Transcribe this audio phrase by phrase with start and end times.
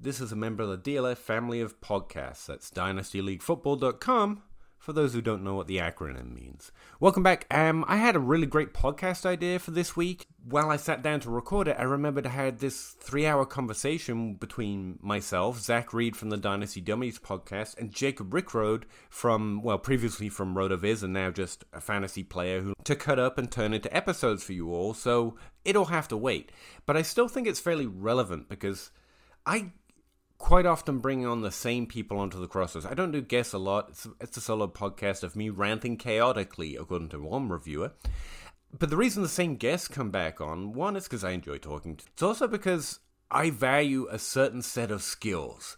[0.00, 2.46] This is a member of the DLF family of podcasts.
[2.46, 4.42] That's dynastyleaguefootball.com
[4.78, 6.70] for those who don't know what the acronym means.
[7.00, 7.48] Welcome back.
[7.50, 10.28] Um, I had a really great podcast idea for this week.
[10.48, 14.34] While I sat down to record it, I remembered I had this three hour conversation
[14.34, 20.28] between myself, Zac Reed from the Dynasty Dummies podcast, and Jacob Rickrode from, well, previously
[20.28, 23.94] from RotoViz and now just a fantasy player who to cut up and turn into
[23.94, 24.94] episodes for you all.
[24.94, 25.34] So
[25.64, 26.52] it'll have to wait.
[26.86, 28.92] But I still think it's fairly relevant because
[29.44, 29.72] I
[30.38, 32.86] quite often bring on the same people onto the crossroads.
[32.86, 33.88] I don't do guests a lot.
[33.90, 37.92] It's, it's a solo podcast of me ranting chaotically, according to one reviewer.
[38.76, 41.96] But the reason the same guests come back on, one is because I enjoy talking.
[41.96, 43.00] To, it's also because
[43.30, 45.76] I value a certain set of skills.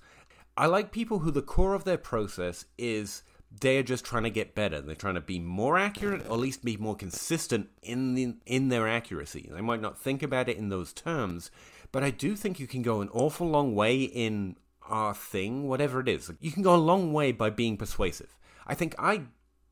[0.57, 3.23] I like people who the core of their process is
[3.61, 4.81] they're just trying to get better.
[4.81, 8.69] They're trying to be more accurate, or at least be more consistent in the, in
[8.69, 9.49] their accuracy.
[9.51, 11.51] They might not think about it in those terms,
[11.93, 14.57] but I do think you can go an awful long way in
[14.89, 16.31] our thing, whatever it is.
[16.41, 18.39] You can go a long way by being persuasive.
[18.67, 19.23] I think I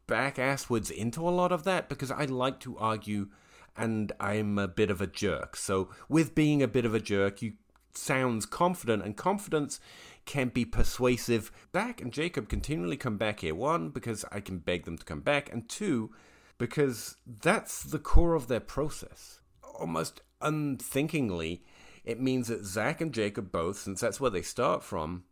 [0.06, 3.28] back asswards into a lot of that because I like to argue
[3.77, 5.55] and I'm a bit of a jerk.
[5.56, 7.55] So with being a bit of a jerk, you
[7.94, 9.80] sounds confident and confidence
[10.25, 13.55] can be persuasive back and Jacob continually come back here.
[13.55, 16.10] One, because I can beg them to come back, and two,
[16.58, 19.41] because that's the core of their process.
[19.78, 21.64] Almost unthinkingly,
[22.09, 25.25] it means that Zac and Jacob both, since that's where they start from,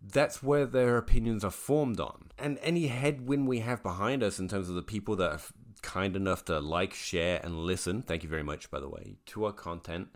[0.00, 2.30] that's where their opinions are formed on.
[2.38, 5.40] And any headwind we have behind us in terms of the people that are
[5.82, 9.44] kind enough to like, share, and listen, thank you very much, by the way, to
[9.44, 10.08] our content,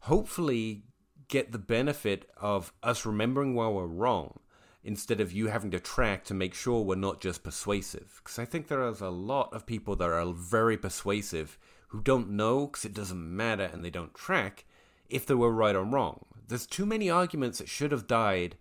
[0.00, 0.82] hopefully
[1.28, 4.40] get the benefit of us remembering while we're wrong
[4.82, 8.20] instead of you having to track to make sure we're not just persuasive.
[8.24, 11.58] Because I think there is a lot of people that are very persuasive
[11.88, 14.64] who don't know because it doesn't matter and they don't track
[15.08, 16.24] if they were right or wrong.
[16.48, 18.56] There's too many arguments that should have died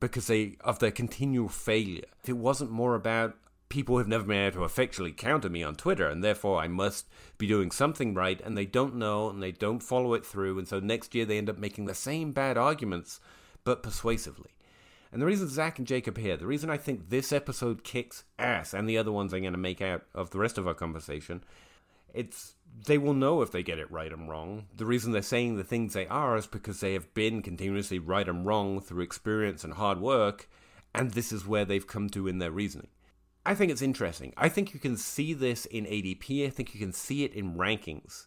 [0.00, 2.04] because they of their continual failure.
[2.22, 3.36] If it wasn't more about
[3.68, 7.08] people have never been able to effectually counter me on Twitter, and therefore I must
[7.38, 10.68] be doing something right, and they don't know and they don't follow it through, and
[10.68, 13.20] so next year they end up making the same bad arguments,
[13.64, 14.50] but persuasively.
[15.10, 18.74] And the reason Zac and Jacob here, the reason I think this episode kicks ass,
[18.74, 21.42] and the other ones I'm going to make out of the rest of our conversation,
[22.14, 22.54] it's
[22.86, 24.66] they will know if they get it right and wrong.
[24.76, 28.28] The reason they're saying the things they are is because they have been continuously right
[28.28, 30.48] and wrong through experience and hard work,
[30.94, 32.88] and this is where they've come to in their reasoning.
[33.46, 34.32] I think it's interesting.
[34.36, 36.46] I think you can see this in ADP.
[36.46, 38.26] I think you can see it in rankings.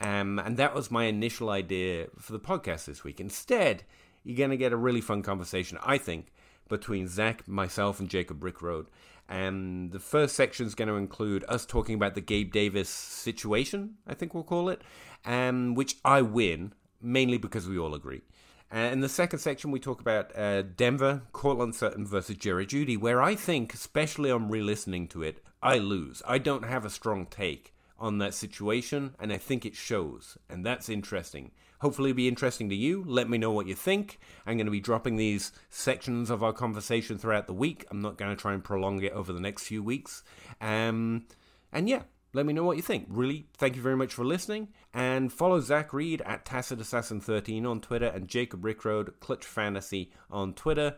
[0.00, 3.20] Um, and that was my initial idea for the podcast this week.
[3.20, 3.84] Instead,
[4.24, 6.32] you're going to get a really fun conversation, I think,
[6.68, 8.86] between Zac, myself, and Jacob Rickrode.
[9.28, 13.94] And the first section is going to include us talking about the Gabe Davis situation,
[14.06, 14.82] I think we'll call it,
[15.24, 16.72] um, which I win,
[17.02, 18.22] mainly because we all agree.
[18.70, 22.98] And in the second section, we talk about uh, Denver, Courtland Sutton versus Jerry Jeudy,
[22.98, 26.22] where I think, especially on re listening to it, I lose.
[26.26, 30.36] I don't have a strong take on that situation, and I think it shows.
[30.48, 31.52] And that's interesting.
[31.80, 33.04] Hopefully, be interesting to you.
[33.06, 34.18] Let me know what you think.
[34.46, 37.84] I'm going to be dropping these sections of our conversation throughout the week.
[37.90, 40.22] I'm not going to try and prolong it over the next few weeks.
[40.60, 41.26] Um,
[41.72, 43.06] and yeah, let me know what you think.
[43.08, 44.68] Really, thank you very much for listening.
[44.92, 50.12] And follow Zac Reed at Tacit Assassin 13 on Twitter and Jacob Rickrode, Clutch Fantasy
[50.30, 50.96] on Twitter,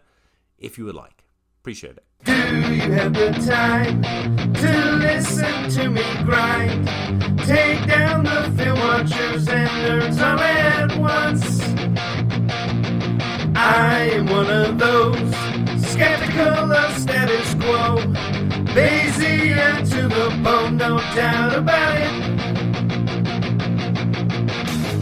[0.58, 1.24] if you would like.
[1.60, 2.27] Appreciate it.
[2.48, 4.02] Do you have the time
[4.54, 6.88] to listen to me grind?
[7.40, 11.60] Take down the film watchers and nerds all at once.
[13.54, 15.30] I am one of those
[15.90, 17.96] skeptical of status quo.
[18.74, 22.12] Lazy and to the bone, no doubt about it.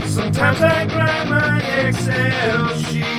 [0.08, 3.15] Sometimes I grind my Excel sheets.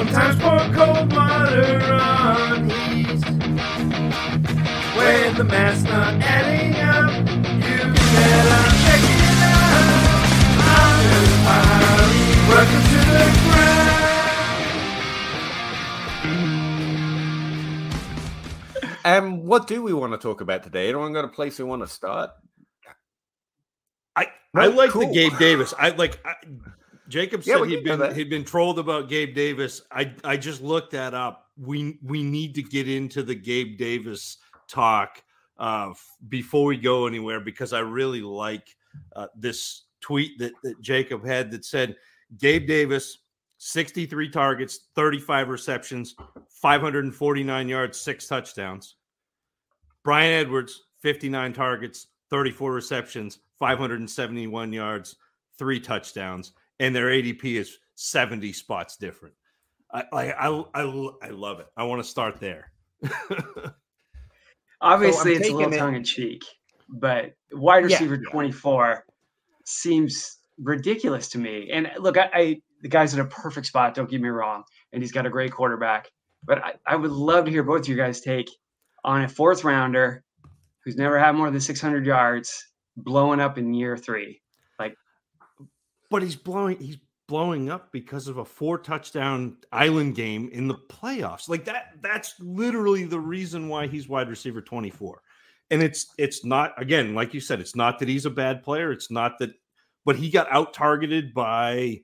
[0.00, 3.20] Sometimes pour cold water on heat.
[4.96, 7.76] When the math's not adding up, you
[8.16, 10.00] better check it out.
[10.64, 11.04] I'm
[11.44, 12.24] Harry.
[12.48, 13.28] Welcome to the
[19.04, 19.26] ground.
[19.26, 20.88] Um, what do we want to talk about today?
[20.88, 22.30] Anyone got a place we want to start?
[24.16, 25.02] I I like cool.
[25.02, 25.74] the Gabe Davis.
[25.78, 26.36] I like I,
[27.10, 29.82] Jacob said we he'd been he'd been trolled about Gabe Davis.
[29.90, 31.50] I I just looked that up.
[31.58, 35.22] We we need to get into the Gabe Davis talk
[35.58, 35.92] uh,
[36.28, 38.76] before we go anywhere because I really like
[39.16, 41.96] uh, this tweet that, that Jacob had that said
[42.38, 43.18] Gabe Davis,
[43.58, 46.14] 63 targets, 35 receptions,
[46.48, 48.96] 549 yards, six touchdowns.
[50.04, 55.16] Bryan Edwards, 59 targets, 34 receptions, 571 yards,
[55.58, 59.34] three touchdowns, and their ADP is 70 spots different.
[59.92, 61.68] I I I, I, I love it.
[61.76, 62.72] I want to start there.
[64.80, 66.42] Obviously, I'm it's a little it- tongue in cheek,
[66.88, 68.30] but wide Yeah, receiver yeah.
[68.30, 69.04] 24
[69.64, 71.70] seems ridiculous to me.
[71.72, 73.94] And look, I, I the guy's in a perfect spot.
[73.94, 76.08] Don't get me wrong, and he's got a great quarterback.
[76.44, 78.48] But I, I would love to hear both of you guys take
[79.04, 80.24] on a fourth rounder
[80.84, 82.66] who's never had more than 600 yards,
[82.96, 84.40] blowing up in year three.
[86.10, 86.98] But he's blowing he's
[87.28, 92.34] blowing up because of a four touchdown island game in the playoffs like that that's
[92.40, 95.22] literally the reason why he's wide receiver 24
[95.70, 98.90] and it's it's not again like you said it's not that he's a bad player
[98.90, 99.50] it's not that
[100.04, 102.00] but he got out targeted by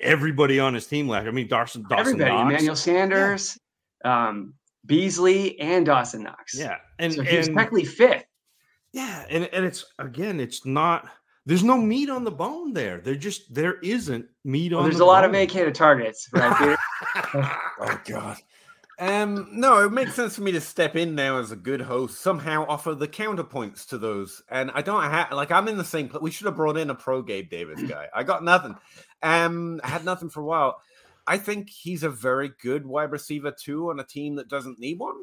[0.00, 2.48] everybody on his team last i mean dawson dawson Everybody, Knox.
[2.48, 3.58] Emmanuel Sanders,
[4.04, 4.54] um,
[4.86, 6.58] Beasley, and Dawson Knox.
[6.58, 8.24] yeah and so he was and technically fifth.
[8.94, 11.06] yeah and, and it's again it's not
[11.46, 14.98] there's no meat on the bone there there just there isn't meat Well, on there's
[14.98, 15.40] the a lot of bone.
[15.40, 16.78] vacated targets, right, Peter?
[17.80, 18.36] Oh god.
[18.98, 22.20] Um, no, it makes sense for me to step in now as a good host,
[22.20, 24.42] somehow offer the counterpoints to those.
[24.50, 26.20] And I don't have like I'm in the same place.
[26.20, 28.08] We should have brought in a pro Gabe Davis guy.
[28.14, 28.76] I got nothing.
[29.22, 30.82] Um, I had nothing for a while.
[31.26, 34.98] I think he's a very good wide receiver too on a team that doesn't need
[34.98, 35.22] one.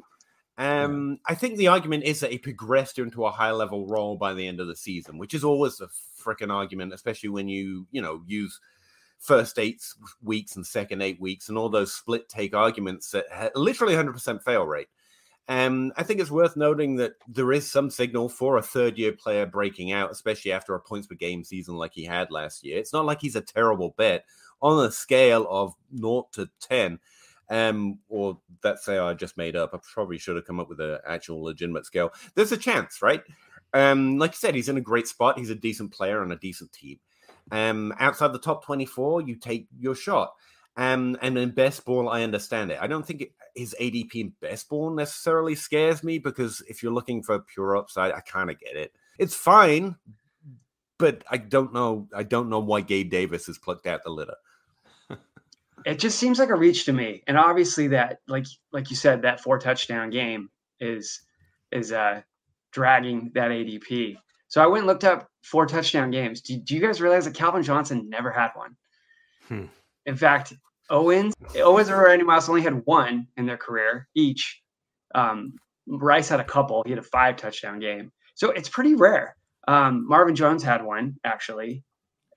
[0.58, 4.34] Um, I think the argument is that he progressed into a high level role by
[4.34, 5.90] the end of the season, which is always a
[6.20, 8.60] freaking argument, especially when you you know use
[9.20, 9.84] first eight
[10.24, 14.44] weeks and second eight weeks and all those split take arguments that ha- literally 100%
[14.44, 14.88] fail rate.
[15.50, 19.14] Um, I think it's worth noting that there is some signal for a third year
[19.14, 22.78] player breaking out, especially after a points per game season like he had last year.
[22.78, 24.26] It's not like he's a terrible bet
[24.62, 27.00] on a scale of 0 to 10.
[27.50, 29.72] Um, or that say I just made up.
[29.74, 32.12] I probably should have come up with an actual legitimate scale.
[32.36, 33.24] There's a chance, right?
[33.74, 35.40] Um, like you said, he's in a great spot.
[35.40, 37.00] He's a decent player on a decent team.
[37.52, 40.34] Um, outside the top 24, you take your shot.
[40.76, 42.78] Um, and in best ball, I understand it.
[42.80, 47.24] I don't think his ADP in best ball necessarily scares me because if you're looking
[47.24, 48.94] for pure upside, I kind of get it.
[49.18, 49.96] It's fine,
[51.00, 52.08] but I don't know.
[52.16, 54.36] I don't know why Gabe Davis is plucked out the litter.
[55.88, 57.24] It just seems like a reach to me.
[57.28, 60.50] And obviously that, like like you said, that four touchdown game
[60.82, 61.22] is
[61.72, 62.22] is uh
[62.74, 64.18] dragging that ADP.
[64.50, 66.42] So I went and looked up four touchdown games.
[66.42, 68.76] Do, do you guys realize that Calvin Johnson never had one?
[69.48, 69.66] Hmm.
[70.06, 70.54] In fact,
[70.90, 74.62] Owens, Owens or Randy Moss only had one in their career each.
[75.16, 75.54] Um,
[75.88, 76.84] Rice had a couple.
[76.84, 78.12] He had a five touchdown game.
[78.36, 79.38] So it's pretty rare.
[79.70, 81.84] Um, Marvin Jones had one actually.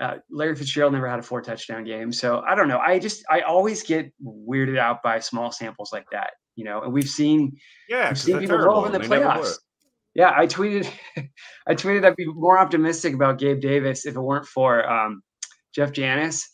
[0.00, 2.10] Uh, Larry Fitzgerald never had a four touchdown game.
[2.12, 2.78] So I don't know.
[2.78, 6.30] I just I always get weirded out by small samples like that.
[6.56, 7.56] You know, and we've seen
[7.88, 9.56] Yeah, we've seen people roll in the playoffs.
[10.14, 10.90] Yeah, I tweeted
[11.66, 15.22] I tweeted I'd be more optimistic about Gabe Davis if it weren't for um,
[15.74, 16.48] Jeff Janis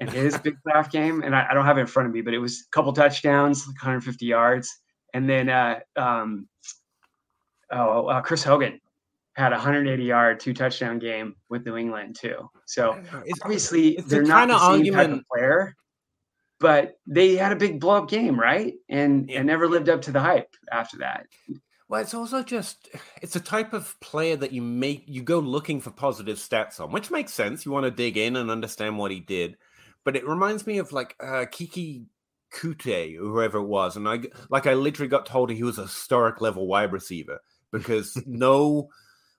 [0.00, 1.22] and his big playoff game.
[1.22, 2.92] And I, I don't have it in front of me, but it was a couple
[2.92, 4.70] touchdowns, like 150 yards.
[5.14, 6.48] And then uh, um,
[7.70, 8.80] oh, uh, Chris Hogan
[9.36, 12.50] had a 180 yard, two touchdown game with New England too.
[12.64, 15.76] So It's, obviously it's they're not the same type of player,
[16.58, 18.74] but they had a big blow up game, right?
[18.88, 19.38] And Yeah.
[19.38, 21.26] and never lived up to the hype after that.
[21.88, 22.88] Well, it's also just
[23.22, 26.90] it's a type of player that you make you go looking for positive stats on,
[26.90, 27.66] which makes sense.
[27.66, 29.56] You want to dig in and understand what he did,
[30.02, 32.06] but it reminds me of like uh, Keke
[32.54, 35.82] Coutee or whoever it was, and I like I literally got told he was a
[35.82, 37.38] historic level wide receiver
[37.70, 38.88] because no,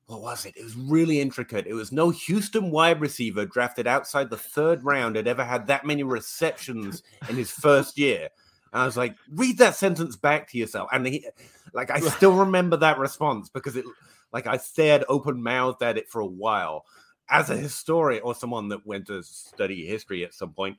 [0.07, 0.55] what was it?
[0.55, 1.67] It was really intricate.
[1.67, 5.85] It was no Houston wide receiver drafted outside the third round had ever had that
[5.85, 8.29] many receptions in his first year.
[8.71, 10.89] And I was like, read that sentence back to yourself.
[10.93, 11.27] And he,
[11.73, 13.83] like, I still remember that response because it,
[14.31, 16.85] like, I stared open mouthed at it for a while.
[17.29, 20.77] As a historian or someone that went to study history at some point,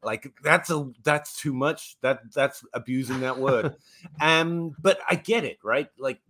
[0.00, 1.96] like that's a that's too much.
[2.02, 3.74] That that's abusing that word.
[4.20, 5.88] um, but I get it, right?
[5.98, 6.20] Like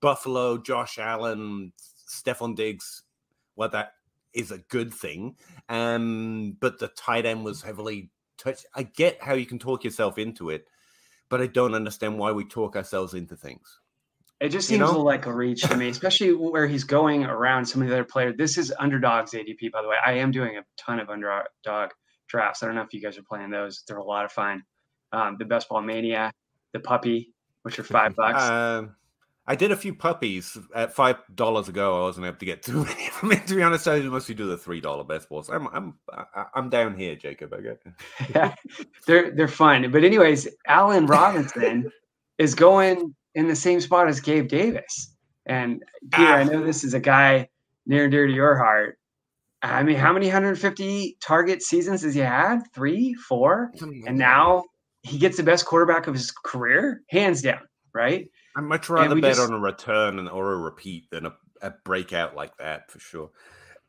[0.00, 1.72] Buffalo, Josh Allen,
[2.08, 3.02] Stefon Diggs.
[3.56, 3.92] Well, that
[4.34, 5.36] is a good thing.
[5.68, 8.66] Um, but the tight end was heavily touched.
[8.74, 10.66] I get how you can talk yourself into it,
[11.28, 13.80] but I don't understand why we talk ourselves into things.
[14.38, 15.00] It just You seems know?
[15.00, 18.34] like a reach to me, especially where he's going around some of the other players.
[18.36, 19.96] This is underdogs ADP, by the way.
[20.04, 21.90] I am doing a ton of underdog
[22.28, 22.62] drafts.
[22.62, 23.82] I don't know if you guys are playing those.
[23.88, 24.62] They're a lot of fun.
[25.12, 26.32] Um, the Best Ball Mania,
[26.74, 27.32] the Puppy,
[27.62, 28.42] which are five bucks.
[28.42, 28.96] Um,
[29.48, 32.02] I did a few puppies at five dollars ago.
[32.02, 33.40] I wasn't able to get too many of them.
[33.46, 35.48] to be honest, I mostly do the three dollar best balls.
[35.48, 35.94] I'm I'm
[36.54, 37.54] I'm down here, Jacob.
[37.54, 37.82] I get.
[38.34, 38.54] yeah,
[39.06, 39.90] they're they're fun.
[39.90, 41.90] But anyways, Allen Robinson
[42.38, 45.14] is going in the same spot as Gabe Davis.
[45.46, 46.36] And Peter, ah.
[46.36, 47.48] I know this is a guy
[47.86, 48.98] near and dear to your heart.
[49.62, 52.60] I mean, how many 150 target seasons has he had?
[52.74, 54.64] Three, four, and now
[55.02, 57.60] he gets the best quarterback of his career, hands down.
[57.94, 58.28] Right?
[58.56, 59.40] I'd much rather bet just...
[59.40, 63.30] on a return or a repeat than a, a breakout like that for sure.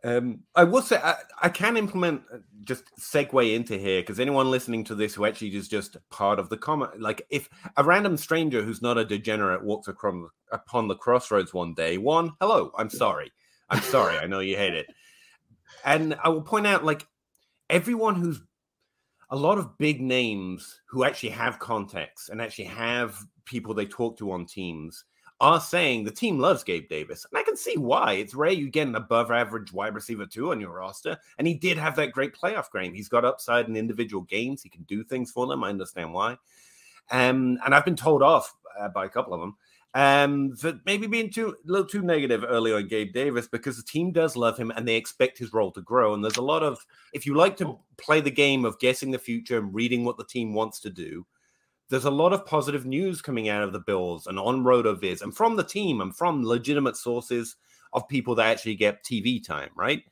[0.04, 4.52] Um, I will say I, I, can implement uh, just segue into here because anyone
[4.52, 8.16] listening to this who actually is just part of the comment, like if a random
[8.16, 12.92] stranger who's not a degenerate walks across upon the crossroads one day, one, hello, I'm
[12.92, 13.32] sorry,
[13.72, 14.86] I'm sorry, I know you hate it,
[15.84, 17.08] and I will point out like
[17.68, 18.40] everyone who's
[19.30, 24.18] a lot of big names who actually have contacts and actually have people they talk
[24.18, 25.06] to on teams
[25.40, 27.26] are saying the team loves Gabe Davis.
[27.30, 28.14] And I can see why.
[28.14, 31.18] It's rare you get an above average wide receiver two on your roster.
[31.38, 32.94] And he did have that great playoff game.
[32.94, 34.64] He's got upside in individual games.
[34.64, 35.64] He can do things for them.
[35.64, 36.38] I understand why.
[37.12, 39.58] Um, and I've been told off uh, by a couple of them
[39.94, 43.84] um, for maybe being too a little too negative early on Gabe Davis because the
[43.84, 46.14] team does love him and they expect his role to grow.
[46.14, 49.20] And there's a lot of if you like to play the game of guessing the
[49.20, 51.26] future and reading what the team wants to do,
[51.90, 55.36] there's a lot of positive news coming out of the Bills and on RotoViz and
[55.36, 57.56] from the team and from legitimate sources
[57.94, 60.04] of people that actually get TV time, right?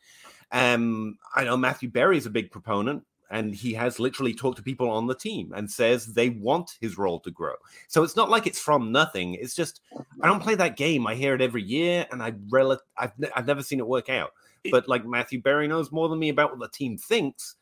[0.51, 4.63] Um, I know Matthew Berry is a big proponent, and he has literally talked to
[4.63, 7.55] people on the team and says they want his role to grow.
[7.87, 9.35] So it's not like it's from nothing.
[9.35, 9.81] It's just
[10.21, 11.07] I don't play that game.
[11.07, 14.31] I hear it every year, and I rel- I've, I've never seen it work out.
[14.71, 17.55] But like Matthew Berry knows more than me about what the team thinks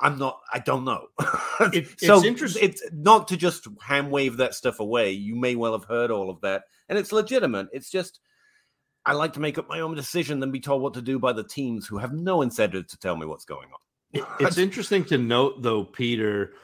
[0.00, 0.40] I'm not.
[0.52, 1.08] I don't know.
[1.72, 2.62] it, so it's interesting.
[2.64, 5.10] It's not to just hand wave that stuff away.
[5.12, 7.68] You may well have heard all of that, and it's legitimate.
[7.72, 8.20] It's just
[9.04, 11.32] I like to make up my own decision than be told what to do by
[11.32, 13.78] the teams who have no incentive to tell me what's going on.
[14.12, 16.54] It, it's interesting to note, though, Peter,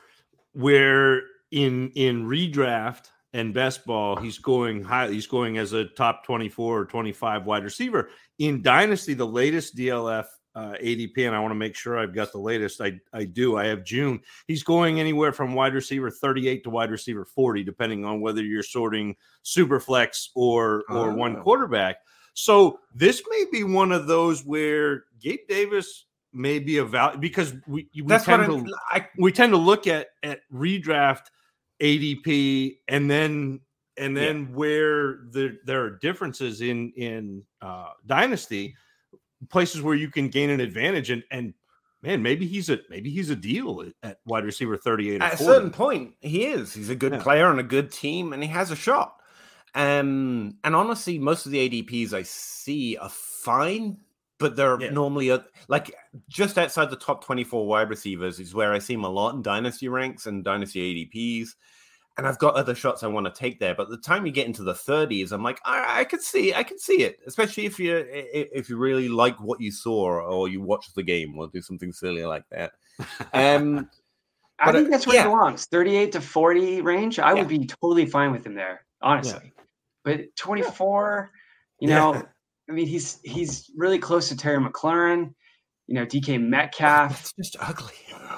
[0.52, 5.08] where in in redraft and best ball, he's going high.
[5.08, 8.10] He's going as a top 24 or 25 wide receiver.
[8.38, 12.30] In Dynasty, the latest DLF uh, ADP, and I want to make sure I've got
[12.30, 12.80] the latest.
[12.80, 13.56] I, I do.
[13.56, 14.20] I have June.
[14.46, 18.62] He's going anywhere from wide receiver 38 to wide receiver 40, depending on whether you're
[18.62, 21.14] sorting super flex or or oh.
[21.14, 21.96] one quarterback.
[22.34, 27.55] So this may be one of those where Gabe Davis may be a value because
[27.67, 31.26] we, we That's tend to I, we tend to look at at redraft
[31.81, 33.61] ADP and then
[33.97, 34.57] and then yeah.
[34.57, 38.75] where the, there are differences in in uh, dynasty
[39.50, 41.55] places where you can gain an advantage and and
[42.03, 45.71] man, maybe he's a maybe he's a deal at wide receiver 38 At a certain
[45.71, 46.73] point, he is.
[46.73, 47.23] He's a good yeah.
[47.23, 49.17] player on a good team and he has a shot.
[49.75, 53.99] Um, and honestly, most of the ADPs I see are fine,
[54.38, 54.91] but they're yeah.
[54.91, 55.95] normally a, like
[56.29, 59.43] just outside the top 24 wide receivers is where I see them a lot in
[59.43, 61.50] dynasty ranks and dynasty ADPs
[62.17, 63.75] and I've got other shots I want to take there.
[63.75, 66.62] But the time you get into the 30s, I'm like, I, I could see, I
[66.62, 70.62] could see it, especially if you if you really like what you saw or you
[70.62, 72.73] watch the game or do something silly like that.
[73.33, 73.91] Um,
[74.61, 75.25] I think that's where yeah.
[75.25, 77.19] he belongs, 38 to 40 range.
[77.19, 77.41] I yeah.
[77.41, 79.41] would be totally fine with him there, honestly.
[79.43, 79.62] Yeah.
[80.05, 81.31] But 24,
[81.81, 82.23] you know,
[82.68, 85.35] I mean, he's he's really close to Terry McLaurin
[85.87, 87.21] you know, DK Metcalf.
[87.21, 87.92] It's just ugly.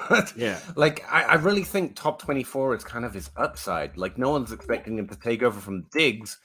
[0.35, 0.59] yeah.
[0.75, 3.95] Like, I, I, really think top 24 is kind of his upside.
[3.97, 6.39] Like, no one's expecting him to take over from Diggs,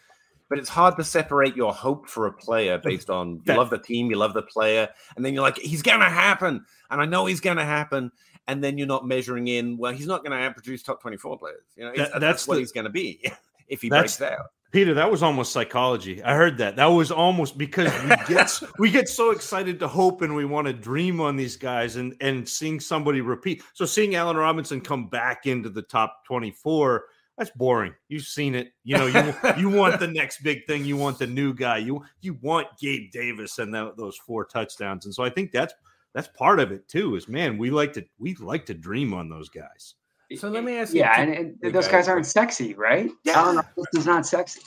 [0.48, 3.78] but it's hard to separate your hope for a player based on you love the
[3.78, 6.64] team, you love the player, and then you're like, he's going to happen.
[6.90, 8.12] And I know he's going to happen.
[8.48, 11.62] And then you're not measuring in, well, he's not going to produce top 24 players.
[11.76, 13.24] You know, that, that's, that's, what the, he's going to be
[13.68, 14.46] if he breaks out.
[14.72, 16.22] Peter, that was almost psychology.
[16.22, 16.76] I heard that.
[16.76, 20.66] That was almost because we get we get so excited to hope and we want
[20.66, 23.62] to dream on these guys and and seeing somebody repeat.
[23.74, 27.04] So seeing Allen Robinson come back into the top 24,
[27.36, 27.94] that's boring.
[28.08, 28.72] You've seen it.
[28.82, 31.76] You know, you you want the next big thing, you want the new guy.
[31.76, 35.04] You you want Gabe Davis and the, those four touchdowns.
[35.04, 35.74] And so I think that's
[36.14, 37.16] that's part of it too.
[37.16, 39.96] Is man, we like to we like to dream on those guys.
[40.36, 41.00] So let me ask you.
[41.00, 43.10] Yeah, and, and those guys aren't sexy, right?
[43.24, 43.38] Yeah.
[43.38, 44.60] Allen Robinson's not sexy.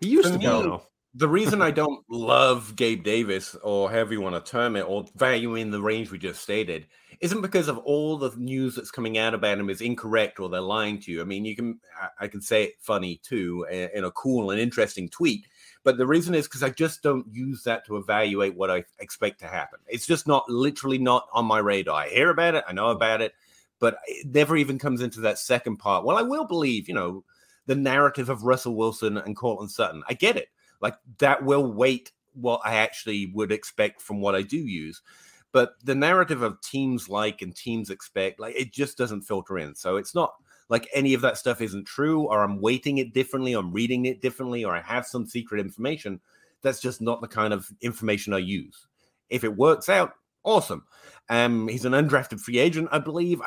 [0.00, 0.68] He used For to be.
[0.68, 0.78] Me,
[1.14, 5.04] the reason I don't love Gabe Davis, or however you want to term it, or
[5.16, 6.86] value in the range we just stated,
[7.20, 10.60] isn't because of all the news that's coming out about him is incorrect or they're
[10.60, 11.20] lying to you.
[11.20, 11.78] I mean, you can,
[12.18, 15.46] I can say it funny too, in a cool and interesting tweet,
[15.84, 19.38] But the reason is because I just don't use that to evaluate what I expect
[19.40, 19.78] to happen.
[19.86, 22.02] It's just not literally not on my radar.
[22.02, 23.34] I hear about it, I know about it,
[23.82, 26.04] but it never even comes into that second part.
[26.04, 27.24] Well, I will believe, you know,
[27.66, 30.04] the narrative of Russell Wilson and Courtland Sutton.
[30.08, 30.50] I get it.
[30.80, 35.02] Like that will weight what I actually would expect from what I do use.
[35.50, 39.74] But the narrative of teams like and teams expect, like it just doesn't filter in.
[39.74, 40.32] So it's not
[40.68, 44.22] like any of that stuff isn't true, or I'm weighting it differently, I'm reading it
[44.22, 46.20] differently, or I have some secret information.
[46.62, 48.86] That's just not the kind of information I use.
[49.28, 50.12] If it works out,
[50.44, 50.84] awesome.
[51.28, 53.40] Um, he's an undrafted free agent, I believe,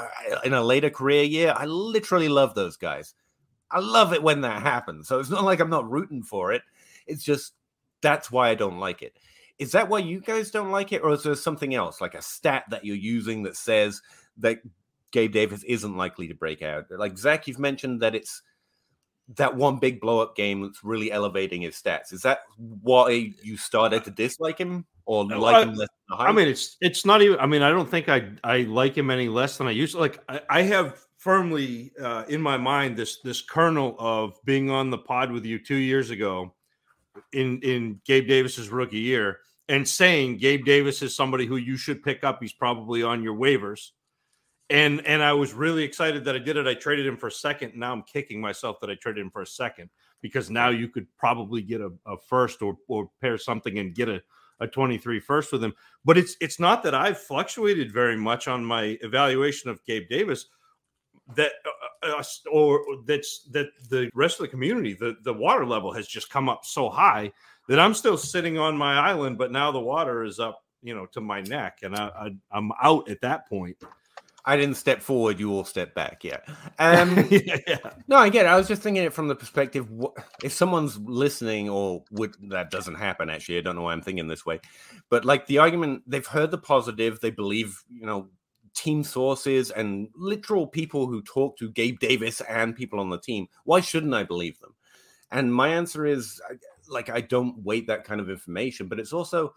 [0.44, 1.54] in a later career year.
[1.56, 3.14] I literally love those guys.
[3.70, 5.08] I love it when that happens.
[5.08, 6.62] So it's not like I'm not rooting for it.
[7.08, 7.54] It's just
[8.02, 9.18] that's why I don't like it.
[9.60, 12.22] Is that why you guys don't like it, or is there something else, like a
[12.22, 14.02] stat that you're using that says
[14.38, 14.60] that
[15.16, 16.86] Gabe Davis isn't likely to break out.
[16.90, 18.42] Like Zac, you've mentioned that it's
[19.38, 22.12] that one big blow up game that's really elevating his stats.
[22.12, 25.90] Is that why you started to dislike him or like I, him less?
[26.10, 27.40] I mean, it's it's not even.
[27.40, 30.00] I mean, I don't think I I like him any less than I used to.
[30.00, 34.90] Like I, I have firmly uh, in my mind this this kernel of being on
[34.90, 36.54] the pod with you two years ago
[37.34, 42.04] in in Gabe Davis's rookie year and saying Gabe Davis is somebody who you should
[42.04, 42.40] pick up.
[42.42, 43.92] He's probably on your waivers
[44.70, 46.68] and and I was really excited that I did it.
[46.68, 47.76] I traded him for a second.
[47.76, 49.90] Now I'm kicking myself that I traded him for a second
[50.22, 54.10] because now you could probably get a, a first or or pair something and get
[54.10, 54.22] a
[54.60, 55.74] a 23 first with him.
[56.04, 60.48] But it's it's not that I've fluctuated very much on my evaluation of Gabe Davis
[61.36, 61.54] that
[62.04, 66.08] uh, uh or that's that the rest of the community the the water level has
[66.08, 67.32] just come up so high
[67.68, 71.08] that I'm still sitting on my island but now the water is up you know
[71.08, 73.76] to my neck and I, I I'm out at that point
[74.46, 76.24] I didn't step forward, you all step back.
[76.24, 76.38] Yeah.
[76.78, 77.78] Um, yeah, yeah.
[78.08, 78.50] No, I get it.
[78.50, 79.88] I was just thinking it from the perspective
[80.44, 83.58] if someone's listening, or would that doesn't happen actually.
[83.58, 84.60] I don't know why I'm thinking this way,
[85.10, 88.28] but like the argument, they've heard the positive, they believe, you know,
[88.76, 93.48] team sources and literal people who talk to Gabe Davis and people on the team.
[93.64, 94.76] Why shouldn't I believe them?
[95.32, 96.42] And my answer is
[96.90, 99.54] like, I don't weight that kind of information, but it's also,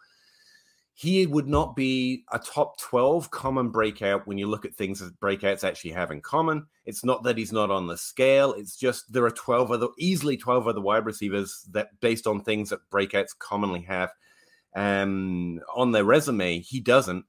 [1.00, 5.20] he would not be a top 12 common breakout when you look at things that
[5.20, 6.66] breakouts actually have in common.
[6.86, 10.36] It's not that he's not on the scale, it's just there are 12 other, easily
[10.36, 14.10] 12 other wide receivers that, based on things that breakouts commonly have
[14.74, 17.26] um, on their resume, he doesn't.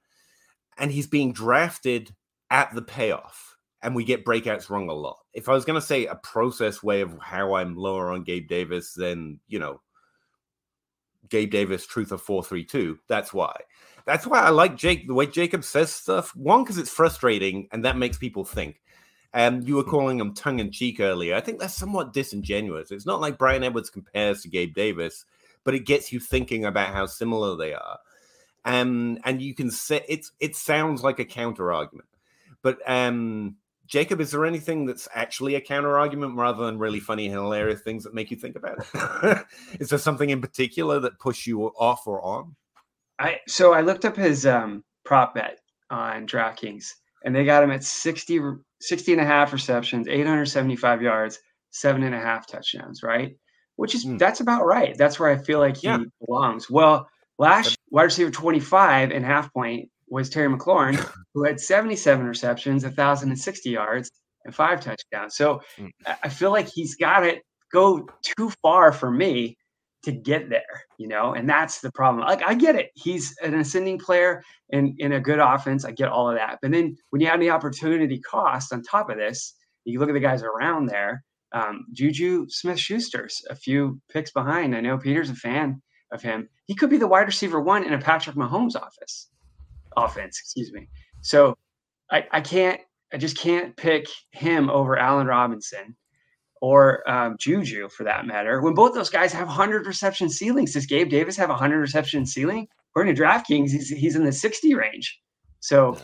[0.76, 2.12] And he's being drafted
[2.50, 3.56] at the payoff.
[3.82, 5.18] And we get breakouts wrong a lot.
[5.32, 8.48] If I was going to say a process way of how I'm lower on Gabe
[8.48, 9.80] Davis, then, you know,
[11.30, 12.98] Gabe Davis Truth of 432.
[13.08, 13.54] That's why.
[14.06, 16.34] That's why I like Jake, the way Jacob says stuff.
[16.34, 18.80] One, because it's frustrating and that makes people think.
[19.32, 19.90] And um, you were hmm.
[19.90, 21.36] calling him tongue in cheek earlier.
[21.36, 22.90] I think that's somewhat disingenuous.
[22.90, 25.24] It's not like Bryan Edwards compares to Gabe Davis,
[25.64, 27.98] but it gets you thinking about how similar they are.
[28.64, 32.08] Um, and you can say it's it sounds like a counter argument.
[32.62, 33.56] But um
[33.90, 37.80] Jacob, is there anything that's actually a counter argument rather than really funny and hilarious
[37.80, 39.38] things that make you think about it?
[39.80, 42.54] is there something in particular that push you off or on?
[43.18, 45.58] I so I looked up his um, prop bet
[45.90, 46.86] on DraftKings
[47.24, 48.40] and they got him at 60,
[48.80, 53.36] 60 and a half receptions, 875 yards, seven and a half touchdowns, right?
[53.74, 54.18] Which is mm.
[54.18, 54.96] that's about right.
[54.96, 55.98] That's where I feel like he yeah.
[56.24, 56.70] belongs.
[56.70, 60.96] Well, last wide receiver 25 and half point was Terry McLaurin,
[61.34, 64.10] who had 77 receptions, 1,060 yards,
[64.44, 65.36] and five touchdowns.
[65.36, 65.90] So mm.
[66.22, 67.42] I feel like he's got it
[67.72, 69.56] go too far for me
[70.02, 72.26] to get there, you know, and that's the problem.
[72.26, 72.90] Like I get it.
[72.94, 75.84] He's an ascending player in, in a good offense.
[75.84, 76.58] I get all of that.
[76.62, 80.14] But then when you have the opportunity cost on top of this, you look at
[80.14, 81.22] the guys around there.
[81.52, 84.74] Um, Juju Smith Schuster's a few picks behind.
[84.74, 86.48] I know Peter's a fan of him.
[86.66, 89.28] He could be the wide receiver one in a Patrick Mahomes office
[89.96, 90.88] offense, excuse me.
[91.22, 91.56] So
[92.10, 92.80] I, I can't,
[93.12, 95.96] I just can't pick him over Allen Robinson
[96.60, 98.60] or um, Juju for that matter.
[98.60, 102.68] When both those guys have 100 reception ceilings, does Gabe Davis have 100 reception ceiling?
[102.92, 105.18] According to DraftKings, he's, he's in the 60 range.
[105.60, 105.98] So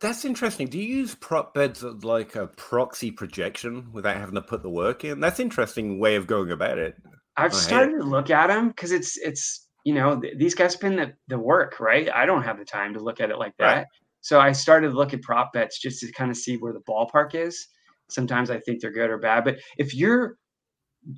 [0.00, 0.68] that's interesting.
[0.68, 5.04] Do you use prop bets like a proxy projection without having to put the work
[5.04, 5.20] in?
[5.20, 6.96] That's interesting way of going about it.
[7.36, 10.96] I've started to look at them because it's it's you know, th- these guys in
[10.96, 12.08] the, the work, right?
[12.12, 13.76] I don't have the time to look at it like that.
[13.76, 13.86] Right.
[14.22, 16.80] So I started to look at prop bets just to kind of see where the
[16.80, 17.68] ballpark is.
[18.08, 20.36] Sometimes I think they're good or bad, but if you're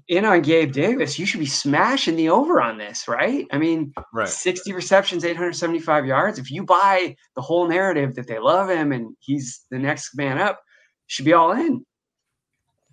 [0.08, 3.46] in on Gabe Davis, you should be smashing the over on this, right?
[3.52, 4.28] I mean, right.
[4.28, 6.38] 60 receptions, 875 yards.
[6.38, 10.38] If you buy the whole narrative that they love him and he's the next man
[10.38, 10.60] up,
[11.06, 11.84] should be all in.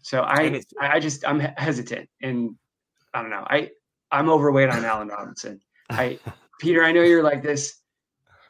[0.03, 2.51] So I, I just, I'm hesitant, and
[3.13, 3.45] I don't know.
[3.47, 3.69] I,
[4.13, 5.60] I'm overweight on Allen Robinson.
[5.89, 6.19] I
[6.60, 7.82] Peter, I know you're like this.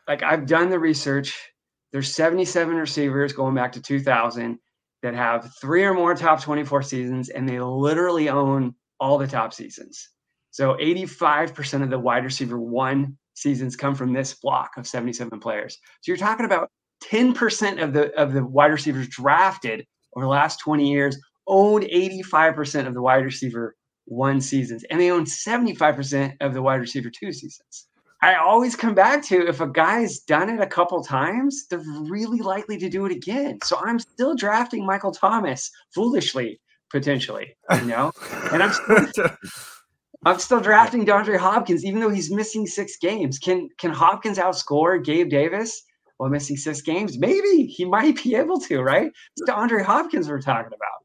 [0.08, 1.50] Like I've done the research.
[1.92, 4.60] There's 77 receivers going back to 2000
[5.02, 9.54] that have three or more top 24 seasons, and they literally own all the top
[9.54, 10.10] seasons.
[10.52, 15.78] So 85% of the wide receiver one seasons come from this block of 77 players.
[16.02, 16.70] So you're talking about
[17.06, 22.88] 10% of the of the wide receivers drafted over the last 20 years own 85%
[22.88, 27.32] of the wide receiver one seasons, and they own 75% of the wide receiver two
[27.32, 27.88] seasons.
[28.24, 32.40] I always come back to if a guy's done it a couple times, they're really
[32.40, 33.60] likely to do it again.
[33.66, 38.14] So I'm still drafting Michael Thomas foolishly, potentially, you know,
[38.54, 39.28] and I'm still,
[40.26, 43.40] I'm still drafting DeAndre Hopkins, even though he's missing six games.
[43.40, 45.84] Can can Hopkins outscore Gabe Davis
[46.16, 47.18] while missing six games?
[47.18, 49.12] Maybe he might be able to, right?
[49.36, 51.03] It's DeAndre Hopkins we're talking about.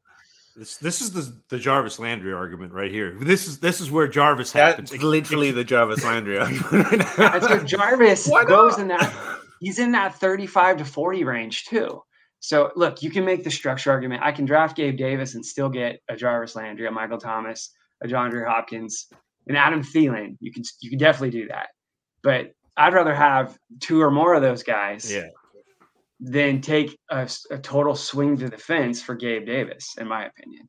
[0.55, 3.15] This this is the the Jarvis Landry argument right here.
[3.19, 4.91] This is this is where Jarvis happens.
[4.91, 7.19] That's literally the Jarvis Landry argument.
[7.19, 12.01] and so Jarvis goes in that he's in that 35 to 40 range too.
[12.39, 14.23] So look, you can make the structure argument.
[14.23, 17.71] I can draft Gabe Davis and still get a Jarvis Landry, a Michael Thomas,
[18.03, 19.07] a DeAndre Hopkins,
[19.47, 20.37] and Adam Thielen.
[20.39, 21.67] You can you can definitely do that.
[22.23, 25.27] But I'd rather have two or more of those guys yeah
[26.19, 30.67] than take a, a, total swing to the fence for Gabe Davis, in my opinion.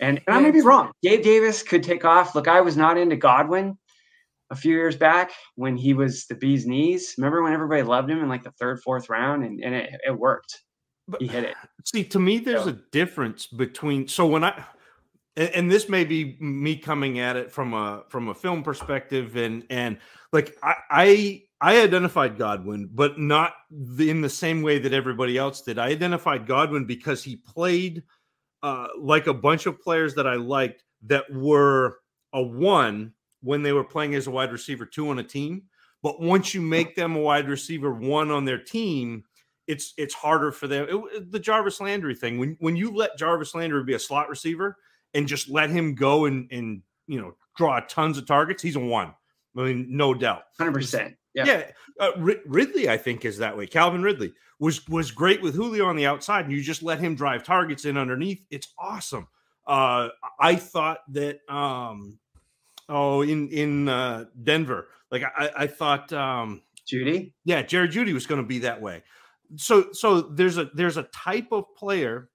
[0.00, 0.92] And, and I may be wrong.
[1.02, 2.34] Gabe Davis could take off.
[2.34, 3.76] Look, I was not into Godwin
[4.50, 7.14] a few years back when he was the bee's knees.
[7.18, 10.18] Remember when everybody loved him in like the third, fourth round, and, and it, it
[10.18, 10.60] worked.
[11.06, 11.54] But, he hit it.
[11.84, 12.70] See, to me, there's so.
[12.70, 14.08] a difference between.
[14.08, 14.64] So when I
[15.38, 19.36] and, and this may be me coming at it from a from a film perspective,
[19.36, 19.98] and and
[20.32, 23.54] like I, I I identified Godwin, but not
[23.98, 25.78] in the same way that everybody else did.
[25.78, 28.04] I identified Godwin because he played
[28.62, 31.98] uh, like a bunch of players that I liked that were
[32.32, 35.62] a one when they were playing as a wide receiver two on a team.
[36.02, 39.24] But once you make them a wide receiver one on their team,
[39.66, 40.86] it's it's harder for them.
[40.88, 44.76] It, the Jarvis Landry thing when when you let Jarvis Landry be a slot receiver
[45.14, 48.80] and just let him go and and you know draw tons of targets, he's a
[48.80, 49.12] one.
[49.56, 51.17] I mean, no doubt, hundred percent.
[51.34, 51.64] Yeah, yeah.
[52.00, 52.12] Uh,
[52.46, 53.66] Ridley, I think, is that way.
[53.66, 57.14] Calvin Ridley was was great with Julio on the outside, and you just let him
[57.14, 58.44] drive targets in underneath.
[58.50, 59.28] It's awesome.
[59.66, 60.08] Uh,
[60.40, 62.18] I thought that um,
[62.88, 68.26] oh in in uh, Denver, like I, I thought um, Jeudy, yeah, Jerry Jeudy was
[68.26, 69.02] going to be that way.
[69.56, 72.30] So so there's a there's a type of player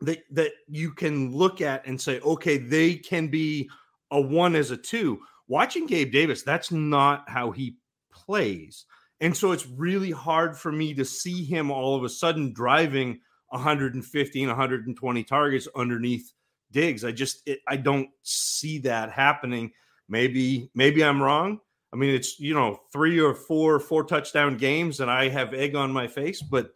[0.00, 3.68] that that you can look at and say, okay, they can be
[4.10, 5.20] a one as a two.
[5.46, 7.76] Watching Gabe Davis, that's not how he
[8.14, 8.86] plays.
[9.20, 13.20] And so it's really hard for me to see him all of a sudden driving
[13.48, 16.32] 150 and 120 targets underneath
[16.70, 17.04] Diggs.
[17.04, 19.72] I just it, I don't see that happening.
[20.08, 21.60] Maybe maybe I'm wrong.
[21.92, 25.76] I mean, it's you know three or four four touchdown games, and I have egg
[25.76, 26.72] on my face, but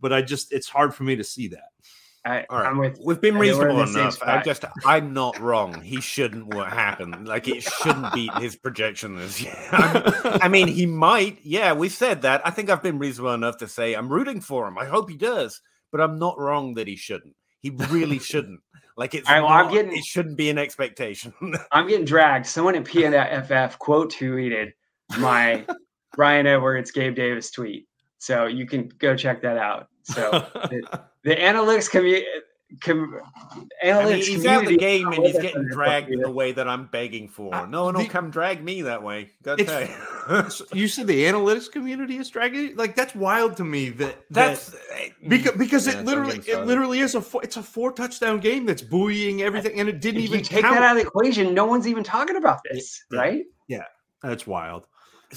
[0.00, 1.68] but I just it's hard for me to see that.
[2.24, 2.76] I, All right.
[2.76, 4.22] With, We've been reasonable enough.
[4.22, 5.80] I just, I'm not wrong.
[5.82, 7.26] He shouldn't what happened.
[7.26, 9.56] Like it shouldn't beat his projection this year.
[9.72, 11.38] I mean, he might.
[11.42, 12.46] Yeah, we said that.
[12.46, 14.78] I think I've been reasonable enough to say I'm rooting for him.
[14.78, 17.34] I hope he does, but I'm not wrong that he shouldn't.
[17.60, 18.60] He really shouldn't.
[18.96, 21.32] Like it's, right, well, not, I'm getting, it shouldn't be an expectation.
[21.72, 22.46] I'm getting dragged.
[22.46, 24.72] Someone at PNFF quote tweeted
[25.18, 25.64] my
[26.14, 27.88] Bryan Edwards, Gabe Davis tweet.
[28.18, 29.88] So you can go check that out.
[30.04, 30.84] So it,
[31.24, 32.26] the analytics community.
[32.80, 33.20] Com-
[33.84, 36.66] analytics I mean, he's out the game and he's getting dragged in the way that
[36.66, 37.54] I'm begging for.
[37.54, 39.28] Uh, no one will come drag me that way.
[39.42, 39.82] Gotta tell
[40.30, 40.50] you.
[40.72, 42.74] you said the analytics community is dragging.
[42.76, 43.90] Like that's wild to me.
[43.90, 47.58] That that's that, eh, because because yeah, it literally it literally is a four, it's
[47.58, 50.74] a four touchdown game that's buoying everything, and it didn't if even take count.
[50.74, 51.52] that out of the equation.
[51.52, 53.20] No one's even talking about this, yeah.
[53.20, 53.44] right?
[53.68, 53.84] Yeah,
[54.22, 54.86] that's wild.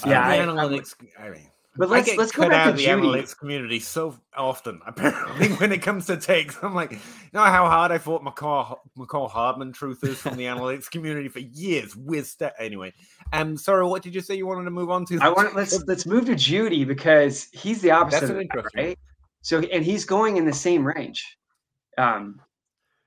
[0.06, 0.94] Yeah, I, analytics.
[1.18, 3.00] I mean, but let's let's go back to the Jeudy.
[3.00, 4.80] analytics community so often.
[4.86, 6.98] Apparently, when it comes to takes, I'm like, you
[7.32, 11.40] know how hard I fought Mecole Mecole Hardman truth is from the analytics community for
[11.40, 12.54] years with that.
[12.58, 12.92] Anyway,
[13.32, 15.18] um, sorry, what did you say you wanted to move on to?
[15.20, 18.20] I want let's let's move to Jeudy because he's the opposite.
[18.20, 18.84] That's an interesting.
[18.84, 18.98] Right?
[19.42, 21.36] So and he's going in the same range.
[21.98, 22.40] Um,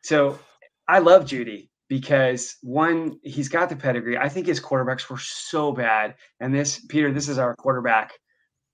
[0.03, 0.39] so
[0.87, 4.17] I love Jeudy because one, he's got the pedigree.
[4.17, 8.11] I think his quarterbacks were so bad, and this Peter, this is our quarterback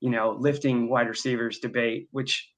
[0.01, 2.49] you know, lifting wide receivers debate, which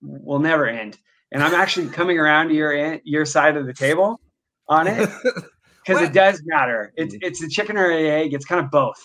[0.00, 0.98] will never end.
[1.32, 4.20] And I'm actually coming around to your your side of the table
[4.68, 5.08] on it
[5.84, 6.92] because it does matter.
[6.96, 7.26] It's mm-hmm.
[7.26, 8.34] it's the chicken or the egg.
[8.34, 9.00] It's kind of both,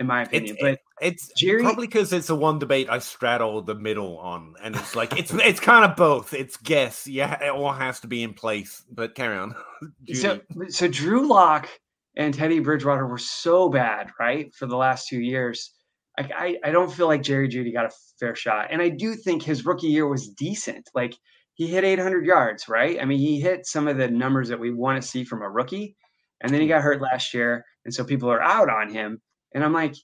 [0.00, 0.56] in my opinion.
[0.58, 4.54] It's, but it's Jerry, probably because it's the one debate I straddle the middle on,
[4.62, 6.34] and it's like it's it's kind of both.
[6.34, 8.82] It's guess, yeah, it all has to be in place.
[8.90, 9.54] But carry on.
[10.14, 11.68] so so Drew Lock
[12.16, 15.72] and Teddy Bridgewater were so bad, right, for the last two years.
[16.18, 18.68] I, I, I don't feel like Jerry Jeudy got a fair shot.
[18.70, 20.88] And I do think his rookie year was decent.
[20.94, 21.14] Like
[21.54, 22.98] he hit 800 yards, right?
[23.00, 25.48] I mean, he hit some of the numbers that we want to see from a
[25.48, 25.96] rookie.
[26.40, 27.64] And then he got hurt last year.
[27.84, 29.20] And so people are out on him.
[29.54, 29.94] And I'm like,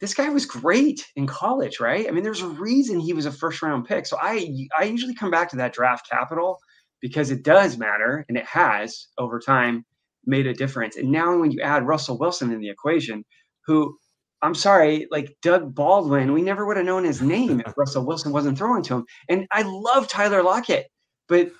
[0.00, 2.06] this guy was great in college, right?
[2.06, 4.06] I mean, there's a reason he was a first round pick.
[4.06, 6.58] So I I usually come back to that draft capital
[7.00, 9.84] because it does matter and it has over time
[10.24, 10.96] made a difference.
[10.96, 13.24] And now when you add Russell Wilson in the equation,
[13.66, 13.96] who
[14.42, 18.32] I'm sorry, like Doug Baldwin, we never would have known his name if Russell Wilson
[18.32, 19.06] wasn't throwing to him.
[19.28, 20.88] And I love Tyler Lockett,
[21.28, 21.50] but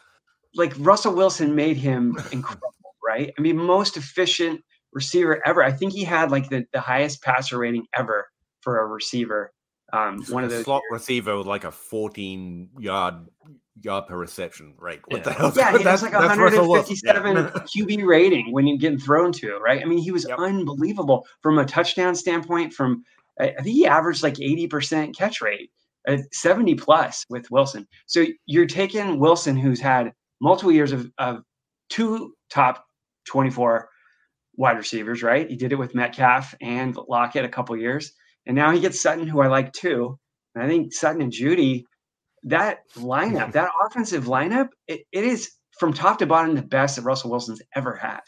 [0.54, 3.32] like Russell Wilson made him incredible, right?
[3.36, 4.62] I mean, most efficient
[4.92, 5.62] receiver ever.
[5.62, 8.26] I think he had like the, the highest passer rating ever
[8.60, 9.52] for a receiver.
[9.92, 13.14] Um, one of the slot receiver with like a 14 yard
[13.82, 15.00] yard per reception rate.
[15.06, 15.22] What yeah.
[15.24, 15.52] the hell?
[15.54, 17.42] Yeah, he has like 157 yeah.
[17.54, 19.82] QB rating when you're getting thrown to, right?
[19.82, 20.38] I mean, he was yep.
[20.38, 22.72] unbelievable from a touchdown standpoint.
[22.72, 23.04] From
[23.40, 25.70] I think he averaged like 80% catch rate,
[26.06, 27.86] uh, 70 plus with Wilson.
[28.06, 31.42] So you're taking Wilson, who's had multiple years of, of
[31.88, 32.84] two top
[33.26, 33.88] 24
[34.56, 35.48] wide receivers, right?
[35.48, 38.12] He did it with Metcalf and Lockett a couple years.
[38.46, 40.18] And now he gets Sutton, who I like too.
[40.54, 41.84] And I think Sutton and Jeudy,
[42.44, 47.02] that lineup, that offensive lineup, it, it is from top to bottom the best that
[47.02, 48.20] Russell Wilson's ever had,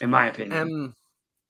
[0.00, 0.58] in my opinion.
[0.58, 0.94] Um,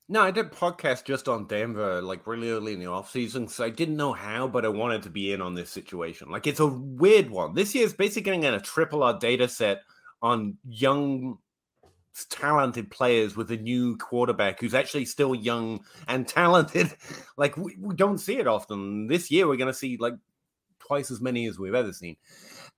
[0.08, 3.50] no, I did podcast just on Denver, like really early in the offseason.
[3.50, 6.30] So I didn't know how, but I wanted to be in on this situation.
[6.30, 7.54] Like it's a weird one.
[7.54, 9.82] This year is basically getting a triple R data set
[10.22, 11.38] on young
[12.30, 16.90] talented players with a new quarterback who's actually still young and talented.
[17.36, 19.06] like we, we don't see it often.
[19.06, 20.14] This year we're going to see like
[20.88, 22.16] twice as many as we've ever seen.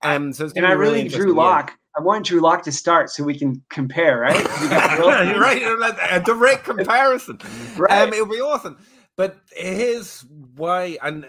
[0.03, 1.77] Um, so and I really, really Drew Lock.
[1.97, 4.35] I want Drew Lock to start so we can compare, right?
[4.35, 5.97] You're right.
[6.11, 7.39] A direct comparison.
[7.77, 8.03] right.
[8.03, 8.77] Um, it'll be awesome.
[9.17, 10.97] But here's why.
[11.01, 11.25] And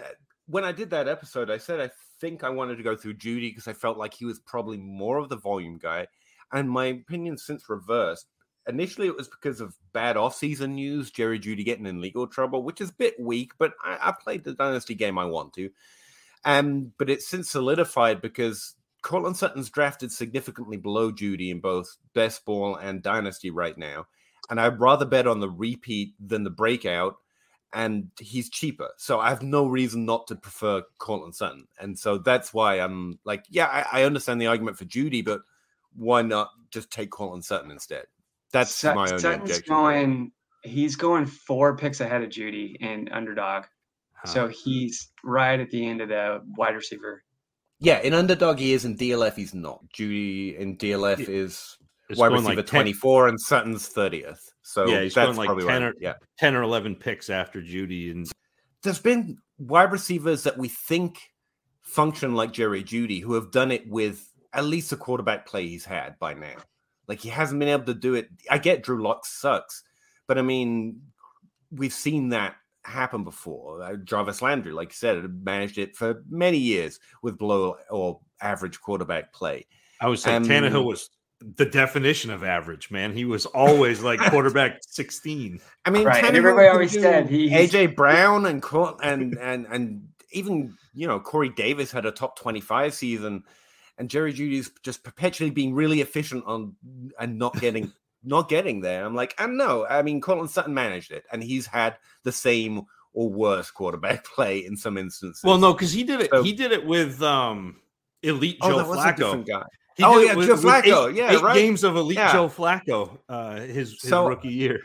[0.47, 3.49] when I did that episode, I said I think I wanted to go through Jeudy
[3.49, 6.07] because I felt like he was probably more of the volume guy
[6.53, 8.27] and my opinion since reversed.
[8.65, 12.79] Initially, it was because of bad off-season news, Jerry Jeudy getting in legal trouble, which
[12.79, 15.69] is a bit weak, but I, I played the dynasty game I want to.
[16.45, 22.45] Um, but it's since solidified because Courtland Sutton's drafted significantly below Jeudy in both best
[22.45, 24.07] ball and dynasty right now.
[24.49, 27.15] And I'd rather bet on the repeat than the breakout.
[27.73, 28.89] And he's cheaper.
[28.97, 31.67] So I have no reason not to prefer Courtland Sutton.
[31.79, 35.41] And so that's why I'm like, yeah, I, I understand the argument for Jeudy, but
[35.95, 38.05] why not just take Courtland Sutton instead?
[38.51, 39.73] That's Sut- my own Sutton's objection.
[39.73, 43.63] Going, he's going four picks ahead of Jeudy in underdog.
[44.25, 44.31] Huh.
[44.31, 44.53] So uh-huh.
[44.63, 47.23] he's right at the end of the wide receiver.
[47.79, 49.83] Yeah, in underdog he is, in DLF he's not.
[49.93, 51.25] Jeudy in DLF yeah.
[51.27, 51.77] is
[52.09, 54.39] it's wide receiver like 10, 24 and Sutton's 30th.
[54.61, 55.81] So yeah, he's going like 10 right.
[55.83, 56.13] or, yeah.
[56.39, 58.11] 10 or 11 picks after Jeudy.
[58.11, 58.29] And
[58.83, 61.19] there's been wide receivers that we think
[61.81, 65.85] function like Jerry Jeudy who have done it with at least a quarterback play he's
[65.85, 66.55] had by now.
[67.07, 68.29] Like he hasn't been able to do it.
[68.49, 69.83] I get Drew Lock sucks,
[70.27, 71.01] but I mean,
[71.71, 72.55] we've seen that
[72.85, 73.81] happen before.
[73.81, 78.81] Uh, Jarvis Landry, like you said, managed it for many years with below or average
[78.81, 79.65] quarterback play.
[80.01, 81.09] I was saying um, Tannehill was
[81.57, 83.13] the definition of average, man.
[83.13, 85.59] He was always like quarterback 16.
[85.85, 86.23] I mean, right.
[86.23, 88.63] everybody always said he AJ Brown and
[89.01, 93.43] and and and even you know Corey Davis had a top 25 season
[93.97, 96.75] and Jerry Jeudy's just perpetually being really efficient on
[97.19, 97.91] and not getting
[98.23, 99.05] not getting there.
[99.05, 102.83] I'm like, and no, I mean, Courtland Sutton managed it, and he's had the same
[103.13, 105.43] or worse quarterback play in some instances.
[105.43, 106.29] Well, no, because he did it.
[106.31, 107.81] So, he did it with um
[108.21, 109.47] elite oh, Joe Flacco.
[109.47, 109.63] guy.
[109.95, 111.09] He oh yeah, with, Joe Flacco.
[111.09, 111.55] Eight, yeah, eight right.
[111.55, 112.31] games of elite yeah.
[112.31, 113.19] Joe Flacco.
[113.29, 114.81] Uh, his, his so, rookie year.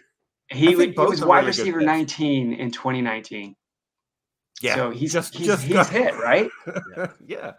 [0.51, 3.55] He, he was wide really receiver 19 in 2019.
[4.61, 6.51] Yeah, so he's just he's, just he's hit right.
[6.96, 7.07] yeah.
[7.27, 7.53] yeah.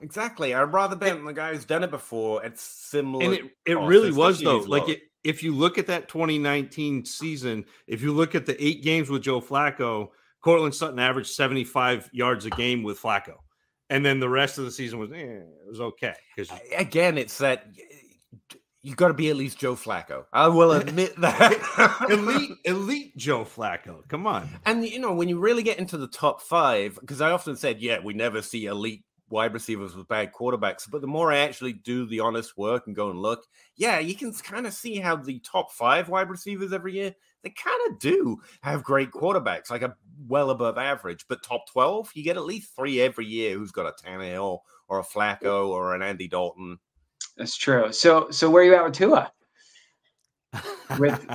[0.00, 0.52] Exactly.
[0.52, 2.44] I'd rather bet on the guy who's done it before.
[2.44, 3.24] It's similar.
[3.24, 4.58] And it, it really was though.
[4.58, 8.82] Like it, if you look at that 2019 season, if you look at the eight
[8.82, 10.08] games with Joe Flacco,
[10.42, 13.36] Courtland Sutton averaged 75 yards a game with Flacco.
[13.90, 16.14] And then the rest of the season was eh, it was okay.
[16.34, 17.66] Because again, it's that
[18.82, 20.24] you got to be at least Joe Flacco.
[20.32, 24.06] I will admit that elite, elite Joe Flacco.
[24.08, 24.48] Come on.
[24.66, 27.80] And you know when you really get into the top five, because I often said,
[27.80, 30.88] yeah, we never see elite wide receivers with bad quarterbacks.
[30.88, 33.44] But the more I actually do the honest work and go and look,
[33.76, 37.50] yeah, you can kind of see how the top five wide receivers every year, they
[37.50, 39.96] kind of do have great quarterbacks, like a
[40.28, 41.24] well above average.
[41.28, 45.00] But top 12, you get at least three every year who's got a Tannehill or
[45.00, 46.78] a Flacco or an Andy Dalton.
[47.36, 47.92] That's true.
[47.92, 49.32] So, so where are you at with Tua?
[50.98, 51.26] With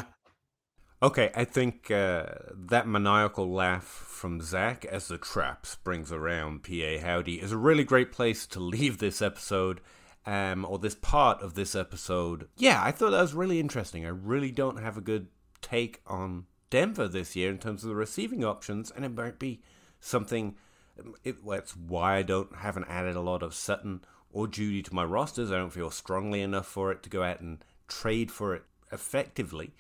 [1.02, 2.26] Okay, I think uh,
[2.70, 7.84] that maniacal laugh from Zac as the trap springs around PA Howdy is a really
[7.84, 9.80] great place to leave this episode,
[10.26, 12.48] um, or this part of this episode.
[12.58, 14.06] Yeah, I thought that was really interesting.
[14.06, 15.28] I really don't have a good
[15.62, 19.62] take on Denver this year in terms of the receiving options, and it might be
[20.00, 20.56] something.
[21.24, 24.02] It, well, it's why I don't haven't added a lot of Sutton
[24.32, 25.52] or Jeudy to my rosters.
[25.52, 29.74] I don't feel strongly enough for it to go out and trade for it effectively.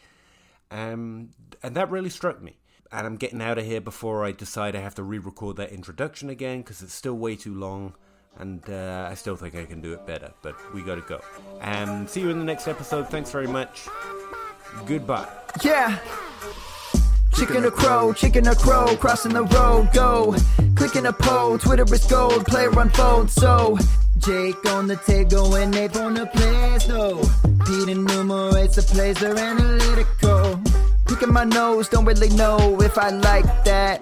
[0.69, 1.31] Um,
[1.63, 2.57] and that really struck me.
[2.91, 5.71] And I'm getting out of here before I decide I have to re record that
[5.71, 7.93] introduction again because it's still way too long.
[8.39, 11.19] And uh, I still think I can do it better, but we gotta go.
[11.59, 13.09] And see you in the next episode.
[13.09, 13.87] Thanks very much.
[14.85, 15.27] Goodbye.
[15.63, 15.97] Yeah.
[17.33, 20.35] Chicken or crow, chicken or crow, crossing the road, go.
[20.75, 23.77] Clicking a poll, Twitter is gold, player unfold, so.
[24.19, 27.21] Jake on the table and Nate on the place, no.
[27.65, 30.59] Pete enumerates the plays, they're analytical.
[31.07, 34.01] Picking my nose, don't really know if I like that.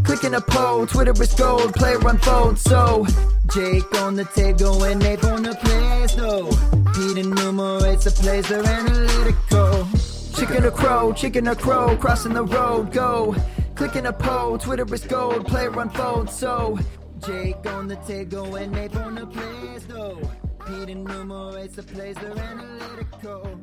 [0.11, 3.07] Clicking a poll, Twitter is gold, player unfold, so.
[3.53, 6.49] Jake on the table and Nate on the place, though.
[6.93, 9.87] Pete enumerates the plays, they're analytical.
[10.35, 13.33] Chicken or crow, chicken or crow, crossing the road, go.
[13.75, 16.77] Clicking a poll, Twitter is gold, player unfold, so.
[17.25, 20.19] Jake on the table and Nate on the place, though.
[20.67, 23.61] Pete enumerates the plays, they're analytical.